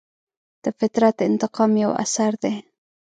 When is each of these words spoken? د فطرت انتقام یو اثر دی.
د 0.63 0.65
فطرت 0.79 1.17
انتقام 1.29 1.71
یو 1.83 1.91
اثر 2.03 2.31
دی. 2.43 2.53